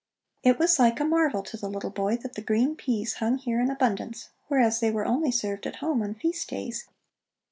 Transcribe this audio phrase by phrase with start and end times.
[0.41, 3.61] It was like a marvel to the little boy that the green peas hung here
[3.61, 6.87] in abundance, whereas they were only served at home on feast days.